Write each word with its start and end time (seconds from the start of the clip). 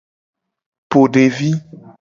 Po 0.89 1.05
devi. 1.13 1.53